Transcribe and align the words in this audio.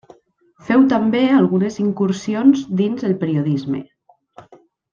Féu 0.69 0.85
també 0.93 1.21
algunes 1.41 1.77
incursions 1.85 2.65
dins 2.81 3.07
el 3.11 3.15
periodisme. 3.27 3.83